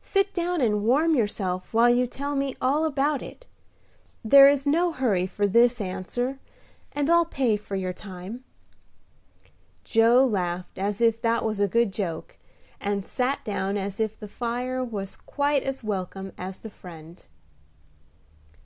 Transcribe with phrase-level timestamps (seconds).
[0.00, 3.46] "Sit down and warm yourself while you tell me all about it;
[4.24, 6.38] there is no hurry for this answer,
[6.92, 8.44] and I'll pay for your time."
[9.82, 12.38] Joe laughed as if that was a good joke,
[12.80, 17.24] and sat down as if the fire was quite as welcome as the friend.